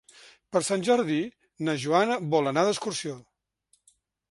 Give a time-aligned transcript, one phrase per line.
[0.55, 1.17] Per Sant Jordi
[1.69, 3.21] na Joana vol anar d'excursió.